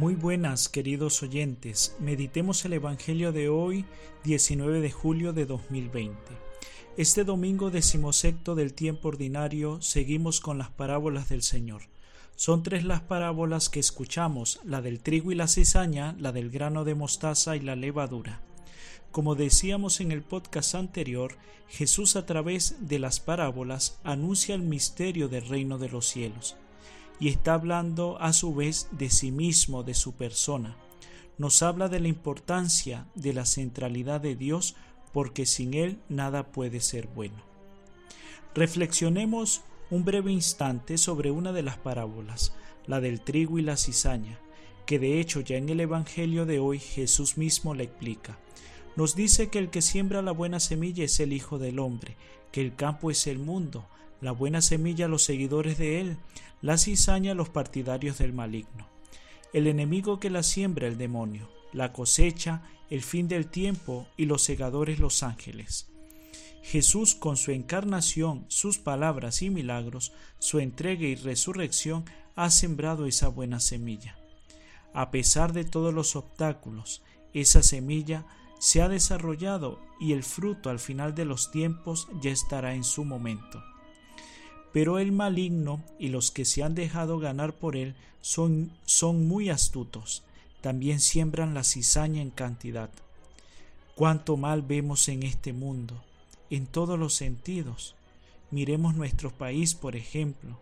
Muy 0.00 0.14
buenas, 0.14 0.70
queridos 0.70 1.22
oyentes. 1.22 1.94
Meditemos 2.00 2.64
el 2.64 2.72
Evangelio 2.72 3.32
de 3.32 3.50
hoy, 3.50 3.84
19 4.24 4.80
de 4.80 4.90
julio 4.90 5.34
de 5.34 5.44
2020. 5.44 6.16
Este 6.96 7.22
domingo 7.22 7.70
decimosexto 7.70 8.54
del 8.54 8.72
tiempo 8.72 9.08
ordinario 9.08 9.82
seguimos 9.82 10.40
con 10.40 10.56
las 10.56 10.70
parábolas 10.70 11.28
del 11.28 11.42
Señor. 11.42 11.82
Son 12.34 12.62
tres 12.62 12.82
las 12.86 13.02
parábolas 13.02 13.68
que 13.68 13.78
escuchamos, 13.78 14.60
la 14.64 14.80
del 14.80 15.00
trigo 15.00 15.32
y 15.32 15.34
la 15.34 15.48
cizaña, 15.48 16.16
la 16.18 16.32
del 16.32 16.48
grano 16.48 16.86
de 16.86 16.94
mostaza 16.94 17.54
y 17.56 17.60
la 17.60 17.76
levadura. 17.76 18.40
Como 19.10 19.34
decíamos 19.34 20.00
en 20.00 20.12
el 20.12 20.22
podcast 20.22 20.76
anterior, 20.76 21.36
Jesús 21.68 22.16
a 22.16 22.24
través 22.24 22.88
de 22.88 23.00
las 23.00 23.20
parábolas 23.20 23.98
anuncia 24.02 24.54
el 24.54 24.62
misterio 24.62 25.28
del 25.28 25.46
reino 25.46 25.76
de 25.76 25.90
los 25.90 26.06
cielos 26.06 26.56
y 27.20 27.28
está 27.28 27.54
hablando 27.54 28.18
a 28.20 28.32
su 28.32 28.54
vez 28.54 28.88
de 28.90 29.10
sí 29.10 29.30
mismo, 29.30 29.82
de 29.82 29.94
su 29.94 30.14
persona. 30.14 30.76
Nos 31.38 31.62
habla 31.62 31.88
de 31.88 32.00
la 32.00 32.08
importancia 32.08 33.06
de 33.14 33.34
la 33.34 33.44
centralidad 33.44 34.20
de 34.20 34.34
Dios 34.34 34.74
porque 35.12 35.46
sin 35.46 35.74
Él 35.74 35.98
nada 36.08 36.50
puede 36.50 36.80
ser 36.80 37.06
bueno. 37.08 37.36
Reflexionemos 38.54 39.62
un 39.90 40.04
breve 40.04 40.32
instante 40.32 40.98
sobre 40.98 41.30
una 41.30 41.52
de 41.52 41.62
las 41.62 41.76
parábolas, 41.76 42.54
la 42.86 43.00
del 43.00 43.20
trigo 43.20 43.58
y 43.58 43.62
la 43.62 43.76
cizaña, 43.76 44.38
que 44.86 44.98
de 44.98 45.20
hecho 45.20 45.40
ya 45.40 45.56
en 45.56 45.68
el 45.68 45.80
Evangelio 45.80 46.46
de 46.46 46.58
hoy 46.58 46.78
Jesús 46.78 47.36
mismo 47.36 47.74
la 47.74 47.82
explica. 47.82 48.38
Nos 48.96 49.14
dice 49.14 49.48
que 49.48 49.58
el 49.58 49.70
que 49.70 49.82
siembra 49.82 50.22
la 50.22 50.32
buena 50.32 50.60
semilla 50.60 51.04
es 51.04 51.20
el 51.20 51.32
Hijo 51.32 51.58
del 51.58 51.78
Hombre, 51.78 52.16
que 52.52 52.60
el 52.60 52.74
campo 52.74 53.10
es 53.10 53.26
el 53.26 53.38
mundo, 53.38 53.86
la 54.20 54.32
buena 54.32 54.60
semilla 54.60 55.08
los 55.08 55.22
seguidores 55.22 55.78
de 55.78 56.00
él, 56.00 56.16
la 56.60 56.76
cizaña 56.76 57.34
los 57.34 57.48
partidarios 57.48 58.18
del 58.18 58.32
maligno. 58.32 58.88
El 59.52 59.66
enemigo 59.66 60.20
que 60.20 60.30
la 60.30 60.42
siembra 60.42 60.86
el 60.86 60.98
demonio, 60.98 61.48
la 61.72 61.92
cosecha, 61.92 62.62
el 62.90 63.02
fin 63.02 63.28
del 63.28 63.46
tiempo 63.46 64.06
y 64.16 64.26
los 64.26 64.42
segadores 64.42 64.98
los 64.98 65.22
ángeles. 65.22 65.88
Jesús 66.62 67.14
con 67.14 67.36
su 67.36 67.52
encarnación, 67.52 68.44
sus 68.48 68.78
palabras 68.78 69.42
y 69.42 69.50
milagros, 69.50 70.12
su 70.38 70.58
entrega 70.58 71.06
y 71.06 71.14
resurrección 71.14 72.04
ha 72.36 72.50
sembrado 72.50 73.06
esa 73.06 73.28
buena 73.28 73.60
semilla. 73.60 74.18
A 74.92 75.10
pesar 75.10 75.52
de 75.52 75.64
todos 75.64 75.94
los 75.94 76.16
obstáculos, 76.16 77.02
esa 77.32 77.62
semilla 77.62 78.26
se 78.60 78.82
ha 78.82 78.90
desarrollado 78.90 79.80
y 79.98 80.12
el 80.12 80.22
fruto 80.22 80.68
al 80.68 80.78
final 80.78 81.14
de 81.14 81.24
los 81.24 81.50
tiempos 81.50 82.08
ya 82.20 82.30
estará 82.30 82.74
en 82.74 82.84
su 82.84 83.04
momento. 83.06 83.64
Pero 84.70 84.98
el 84.98 85.12
maligno 85.12 85.82
y 85.98 86.08
los 86.08 86.30
que 86.30 86.44
se 86.44 86.62
han 86.62 86.74
dejado 86.74 87.18
ganar 87.18 87.54
por 87.54 87.74
él 87.74 87.94
son, 88.20 88.70
son 88.84 89.26
muy 89.26 89.48
astutos, 89.48 90.22
también 90.60 91.00
siembran 91.00 91.54
la 91.54 91.64
cizaña 91.64 92.20
en 92.20 92.28
cantidad. 92.28 92.90
Cuánto 93.94 94.36
mal 94.36 94.60
vemos 94.60 95.08
en 95.08 95.22
este 95.22 95.54
mundo, 95.54 96.04
en 96.50 96.66
todos 96.66 96.98
los 96.98 97.14
sentidos. 97.14 97.94
Miremos 98.50 98.94
nuestro 98.94 99.30
país, 99.30 99.74
por 99.74 99.96
ejemplo. 99.96 100.58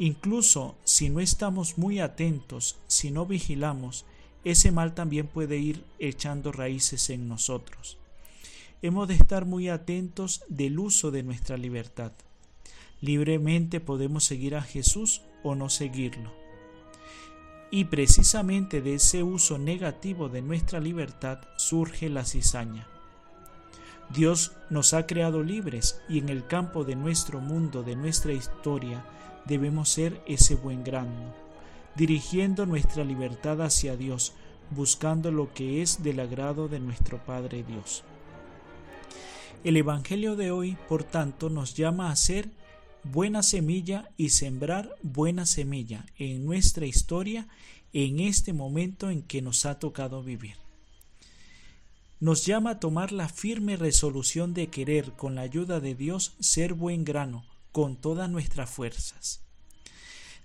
Incluso 0.00 0.74
si 0.82 1.10
no 1.10 1.20
estamos 1.20 1.78
muy 1.78 2.00
atentos, 2.00 2.76
si 2.88 3.12
no 3.12 3.24
vigilamos, 3.24 4.04
ese 4.44 4.72
mal 4.72 4.94
también 4.94 5.26
puede 5.26 5.58
ir 5.58 5.84
echando 5.98 6.52
raíces 6.52 7.10
en 7.10 7.28
nosotros. 7.28 7.98
Hemos 8.82 9.08
de 9.08 9.14
estar 9.14 9.44
muy 9.44 9.68
atentos 9.68 10.42
del 10.48 10.78
uso 10.78 11.10
de 11.10 11.22
nuestra 11.22 11.56
libertad. 11.56 12.12
Libremente 13.00 13.80
podemos 13.80 14.24
seguir 14.24 14.56
a 14.56 14.62
Jesús 14.62 15.22
o 15.42 15.54
no 15.54 15.68
seguirlo. 15.68 16.32
Y 17.70 17.84
precisamente 17.84 18.80
de 18.80 18.94
ese 18.94 19.22
uso 19.22 19.58
negativo 19.58 20.28
de 20.28 20.42
nuestra 20.42 20.80
libertad 20.80 21.40
surge 21.56 22.08
la 22.08 22.24
cizaña. 22.24 22.86
Dios 24.12 24.52
nos 24.70 24.92
ha 24.92 25.06
creado 25.06 25.42
libres 25.42 26.00
y 26.08 26.18
en 26.18 26.30
el 26.30 26.46
campo 26.46 26.84
de 26.84 26.96
nuestro 26.96 27.40
mundo, 27.40 27.84
de 27.84 27.94
nuestra 27.94 28.32
historia, 28.32 29.04
debemos 29.44 29.88
ser 29.88 30.20
ese 30.26 30.56
buen 30.56 30.82
grano, 30.82 31.32
dirigiendo 31.96 32.66
nuestra 32.66 33.04
libertad 33.04 33.62
hacia 33.62 33.96
Dios, 33.96 34.32
buscando 34.70 35.30
lo 35.30 35.52
que 35.52 35.82
es 35.82 36.02
del 36.02 36.20
agrado 36.20 36.68
de 36.68 36.80
nuestro 36.80 37.18
Padre 37.24 37.62
Dios. 37.62 38.04
El 39.64 39.76
Evangelio 39.76 40.36
de 40.36 40.50
hoy, 40.50 40.76
por 40.88 41.04
tanto, 41.04 41.50
nos 41.50 41.74
llama 41.74 42.10
a 42.10 42.16
ser 42.16 42.48
buena 43.04 43.42
semilla 43.42 44.10
y 44.16 44.30
sembrar 44.30 44.96
buena 45.02 45.44
semilla 45.46 46.06
en 46.16 46.46
nuestra 46.46 46.86
historia 46.86 47.48
en 47.92 48.20
este 48.20 48.52
momento 48.52 49.10
en 49.10 49.22
que 49.22 49.42
nos 49.42 49.66
ha 49.66 49.78
tocado 49.78 50.22
vivir. 50.22 50.56
Nos 52.20 52.44
llama 52.44 52.70
a 52.70 52.80
tomar 52.80 53.12
la 53.12 53.28
firme 53.28 53.76
resolución 53.76 54.52
de 54.52 54.68
querer, 54.68 55.12
con 55.12 55.34
la 55.34 55.40
ayuda 55.40 55.80
de 55.80 55.94
Dios, 55.94 56.34
ser 56.38 56.74
buen 56.74 57.04
grano, 57.04 57.44
con 57.72 57.96
todas 57.96 58.28
nuestras 58.30 58.68
fuerzas. 58.68 59.40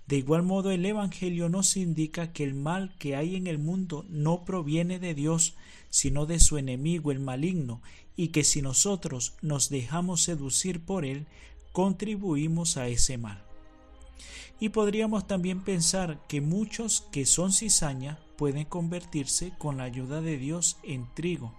De 0.06 0.16
igual 0.16 0.44
modo, 0.44 0.70
el 0.70 0.86
Evangelio 0.86 1.48
nos 1.48 1.76
indica 1.76 2.32
que 2.32 2.44
el 2.44 2.54
mal 2.54 2.94
que 2.98 3.16
hay 3.16 3.34
en 3.34 3.48
el 3.48 3.58
mundo 3.58 4.04
no 4.08 4.44
proviene 4.44 5.00
de 5.00 5.14
Dios, 5.14 5.54
sino 5.90 6.26
de 6.26 6.38
su 6.38 6.58
enemigo, 6.58 7.10
el 7.10 7.18
maligno, 7.18 7.82
y 8.16 8.28
que 8.28 8.44
si 8.44 8.62
nosotros 8.62 9.34
nos 9.42 9.68
dejamos 9.68 10.22
seducir 10.22 10.80
por 10.80 11.04
él, 11.04 11.26
contribuimos 11.72 12.76
a 12.76 12.86
ese 12.86 13.18
mal. 13.18 13.42
Y 14.60 14.70
podríamos 14.70 15.26
también 15.26 15.62
pensar 15.62 16.20
que 16.28 16.40
muchos 16.40 17.02
que 17.12 17.26
son 17.26 17.52
cizaña 17.52 18.18
pueden 18.36 18.64
convertirse 18.64 19.52
con 19.58 19.78
la 19.78 19.84
ayuda 19.84 20.20
de 20.20 20.38
Dios 20.38 20.78
en 20.82 21.06
trigo. 21.14 21.52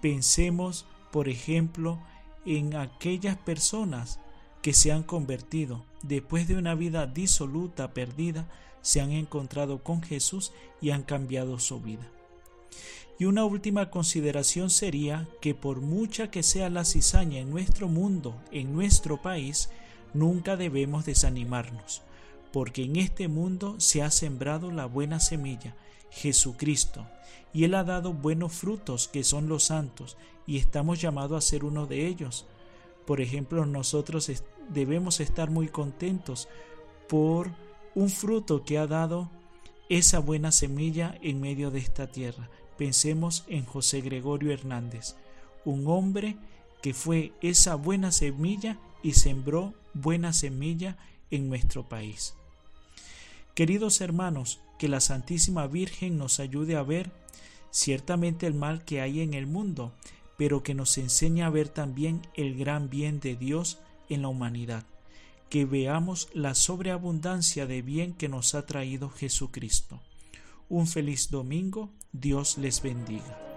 Pensemos, 0.00 0.84
por 1.10 1.28
ejemplo, 1.28 1.98
en 2.44 2.76
aquellas 2.76 3.36
personas 3.36 4.20
que 4.62 4.72
se 4.72 4.92
han 4.92 5.02
convertido, 5.02 5.84
después 6.02 6.48
de 6.48 6.56
una 6.56 6.74
vida 6.74 7.06
disoluta, 7.06 7.92
perdida, 7.92 8.48
se 8.80 9.00
han 9.00 9.12
encontrado 9.12 9.82
con 9.82 10.02
Jesús 10.02 10.52
y 10.80 10.90
han 10.90 11.02
cambiado 11.02 11.58
su 11.58 11.80
vida. 11.80 12.08
Y 13.18 13.24
una 13.24 13.44
última 13.44 13.90
consideración 13.90 14.70
sería 14.70 15.28
que 15.40 15.54
por 15.54 15.80
mucha 15.80 16.30
que 16.30 16.42
sea 16.42 16.70
la 16.70 16.84
cizaña 16.84 17.38
en 17.38 17.50
nuestro 17.50 17.88
mundo, 17.88 18.34
en 18.50 18.72
nuestro 18.72 19.20
país, 19.20 19.68
nunca 20.14 20.56
debemos 20.56 21.04
desanimarnos, 21.04 22.02
porque 22.52 22.84
en 22.84 22.96
este 22.96 23.28
mundo 23.28 23.76
se 23.78 24.02
ha 24.02 24.10
sembrado 24.10 24.70
la 24.70 24.86
buena 24.86 25.20
semilla, 25.20 25.76
Jesucristo, 26.10 27.06
y 27.52 27.64
Él 27.64 27.74
ha 27.74 27.84
dado 27.84 28.12
buenos 28.12 28.52
frutos 28.52 29.08
que 29.08 29.24
son 29.24 29.48
los 29.48 29.64
santos, 29.64 30.16
y 30.46 30.58
estamos 30.58 31.00
llamados 31.00 31.44
a 31.44 31.48
ser 31.48 31.64
uno 31.64 31.86
de 31.86 32.06
ellos. 32.06 32.46
Por 33.12 33.20
ejemplo, 33.20 33.66
nosotros 33.66 34.32
debemos 34.70 35.20
estar 35.20 35.50
muy 35.50 35.68
contentos 35.68 36.48
por 37.10 37.50
un 37.94 38.08
fruto 38.08 38.64
que 38.64 38.78
ha 38.78 38.86
dado 38.86 39.30
esa 39.90 40.18
buena 40.18 40.50
semilla 40.50 41.18
en 41.20 41.38
medio 41.38 41.70
de 41.70 41.78
esta 41.78 42.06
tierra. 42.06 42.48
Pensemos 42.78 43.44
en 43.48 43.66
José 43.66 44.00
Gregorio 44.00 44.50
Hernández, 44.50 45.14
un 45.66 45.86
hombre 45.88 46.38
que 46.80 46.94
fue 46.94 47.34
esa 47.42 47.74
buena 47.74 48.12
semilla 48.12 48.78
y 49.02 49.12
sembró 49.12 49.74
buena 49.92 50.32
semilla 50.32 50.96
en 51.30 51.50
nuestro 51.50 51.86
país. 51.86 52.32
Queridos 53.54 54.00
hermanos, 54.00 54.60
que 54.78 54.88
la 54.88 55.00
Santísima 55.00 55.66
Virgen 55.66 56.16
nos 56.16 56.40
ayude 56.40 56.76
a 56.76 56.82
ver 56.82 57.12
ciertamente 57.70 58.46
el 58.46 58.54
mal 58.54 58.86
que 58.86 59.02
hay 59.02 59.20
en 59.20 59.34
el 59.34 59.46
mundo, 59.46 59.92
pero 60.36 60.62
que 60.62 60.74
nos 60.74 60.98
enseñe 60.98 61.42
a 61.42 61.50
ver 61.50 61.68
también 61.68 62.22
el 62.34 62.56
gran 62.56 62.88
bien 62.88 63.20
de 63.20 63.36
Dios 63.36 63.78
en 64.08 64.22
la 64.22 64.28
humanidad, 64.28 64.84
que 65.48 65.64
veamos 65.64 66.28
la 66.32 66.54
sobreabundancia 66.54 67.66
de 67.66 67.82
bien 67.82 68.14
que 68.14 68.28
nos 68.28 68.54
ha 68.54 68.66
traído 68.66 69.10
Jesucristo. 69.10 70.00
Un 70.68 70.86
feliz 70.86 71.30
domingo, 71.30 71.90
Dios 72.12 72.56
les 72.58 72.82
bendiga. 72.82 73.51